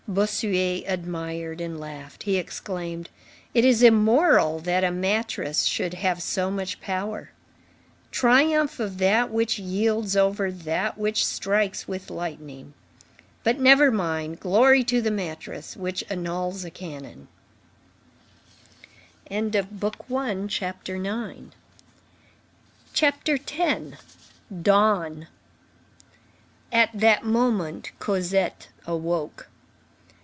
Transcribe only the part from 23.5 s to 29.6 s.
X—DAWN At that moment, Cosette awoke.